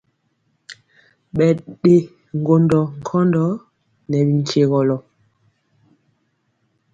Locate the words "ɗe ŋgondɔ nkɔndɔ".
1.81-3.43